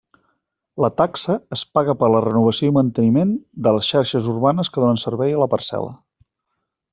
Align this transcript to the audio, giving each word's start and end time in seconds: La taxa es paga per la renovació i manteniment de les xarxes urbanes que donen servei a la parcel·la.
La 0.83 0.87
taxa 1.01 1.35
es 1.57 1.61
paga 1.77 1.95
per 1.99 2.09
la 2.13 2.21
renovació 2.25 2.69
i 2.71 2.75
manteniment 2.77 3.35
de 3.67 3.75
les 3.77 3.91
xarxes 3.93 4.31
urbanes 4.33 4.73
que 4.75 4.83
donen 4.85 5.01
servei 5.03 5.37
a 5.39 5.43
la 5.45 5.49
parcel·la. 5.53 5.93